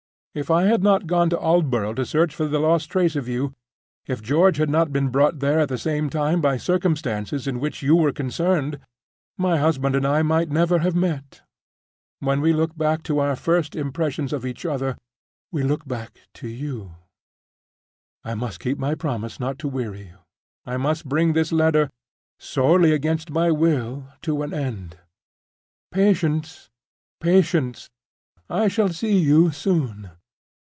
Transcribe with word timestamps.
If 0.33 0.49
I 0.49 0.63
had 0.63 0.81
not 0.81 1.07
gone 1.07 1.29
to 1.31 1.37
Aldborough 1.37 1.93
to 1.95 2.05
search 2.05 2.33
for 2.33 2.47
the 2.47 2.57
lost 2.57 2.89
trace 2.89 3.17
of 3.17 3.27
you—if 3.27 4.21
George 4.21 4.55
had 4.55 4.69
not 4.69 4.93
been 4.93 5.09
brought 5.09 5.39
there 5.39 5.59
at 5.59 5.67
the 5.67 5.77
same 5.77 6.09
time 6.09 6.39
by 6.39 6.55
circumstances 6.55 7.47
in 7.47 7.59
which 7.59 7.81
you 7.83 7.97
were 7.97 8.13
concerned, 8.13 8.79
my 9.37 9.57
husband 9.57 9.93
and 9.93 10.07
I 10.07 10.21
might 10.21 10.47
never 10.49 10.79
have 10.79 10.95
met. 10.95 11.41
When 12.19 12.39
we 12.39 12.53
look 12.53 12.77
back 12.77 13.03
to 13.11 13.19
our 13.19 13.35
first 13.35 13.75
impressions 13.75 14.31
of 14.31 14.45
each 14.45 14.65
other, 14.65 14.95
we 15.51 15.63
look 15.63 15.85
back 15.85 16.17
to 16.35 16.47
you. 16.47 16.93
"I 18.23 18.33
must 18.33 18.61
keep 18.61 18.77
my 18.77 18.95
promise 18.95 19.37
not 19.37 19.59
to 19.59 19.67
weary 19.67 20.03
you; 20.07 20.17
I 20.65 20.77
must 20.77 21.09
bring 21.09 21.33
this 21.33 21.51
letter 21.51 21.89
(sorely 22.39 22.93
against 22.93 23.31
my 23.31 23.51
will) 23.51 24.05
to 24.21 24.43
an 24.43 24.53
end. 24.53 24.97
Patience! 25.91 26.69
patience! 27.19 27.89
I 28.49 28.69
shall 28.69 28.87
see 28.93 29.19
you 29.19 29.51
soon. 29.51 30.09